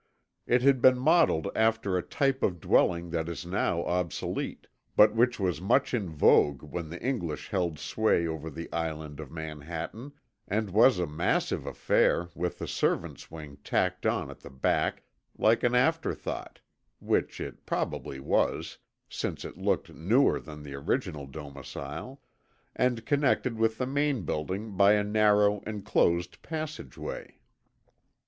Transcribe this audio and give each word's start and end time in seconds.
It 0.47 0.63
had 0.63 0.81
been 0.81 0.97
modeled 0.97 1.47
after 1.55 1.95
a 1.95 2.01
type 2.01 2.41
of 2.41 2.59
dwelling 2.59 3.11
that 3.11 3.29
is 3.29 3.45
now 3.45 3.83
obsolete, 3.85 4.65
but 4.95 5.13
which 5.13 5.39
was 5.39 5.61
much 5.61 5.93
in 5.93 6.09
vogue 6.09 6.63
when 6.63 6.89
the 6.89 6.99
English 7.03 7.49
held 7.49 7.77
sway 7.77 8.25
over 8.25 8.49
the 8.49 8.67
Island 8.73 9.19
of 9.19 9.29
Manhattan, 9.29 10.13
and 10.47 10.71
was 10.71 10.97
a 10.97 11.05
massive 11.05 11.67
affair 11.67 12.29
with 12.33 12.57
the 12.57 12.67
servants' 12.67 13.29
wing 13.29 13.57
tacked 13.63 14.07
on 14.07 14.31
at 14.31 14.39
the 14.39 14.49
back 14.49 15.03
like 15.37 15.61
an 15.61 15.75
after 15.75 16.15
thought 16.15 16.61
(which 16.97 17.39
it 17.39 17.67
probably 17.67 18.19
was, 18.19 18.79
since 19.07 19.45
it 19.45 19.55
looked 19.59 19.93
newer 19.93 20.39
than 20.39 20.63
the 20.63 20.73
original 20.73 21.27
domicile), 21.27 22.23
and 22.75 23.05
connected 23.05 23.55
with 23.55 23.77
the 23.77 23.85
main 23.85 24.23
building 24.23 24.75
by 24.75 24.93
a 24.93 25.03
narrow 25.03 25.59
enclosed 25.67 26.41
passageway. 26.41 27.37